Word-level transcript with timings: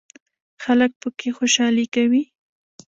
خلک 0.63 0.91
پکې 1.01 1.29
خوشحالي 1.37 1.85
کوي. 1.95 2.23